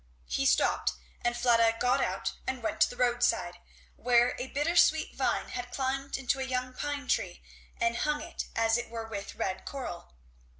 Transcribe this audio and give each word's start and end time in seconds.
He 0.25 0.47
stopped, 0.47 0.93
and 1.21 1.37
Fleda 1.37 1.75
got 1.79 2.01
out 2.03 2.33
and 2.47 2.63
went 2.63 2.81
to 2.81 2.89
the 2.89 2.97
roadside, 2.97 3.59
where 3.95 4.35
a 4.39 4.47
bittersweet 4.47 5.13
vine 5.15 5.49
had 5.49 5.69
climbed 5.69 6.17
into 6.17 6.39
a 6.39 6.43
young 6.43 6.73
pine 6.73 7.07
tree 7.07 7.43
and 7.79 7.97
hung 7.97 8.19
it 8.23 8.45
as 8.55 8.79
it 8.79 8.89
were 8.89 9.07
with 9.07 9.35
red 9.35 9.63
coral. 9.63 10.15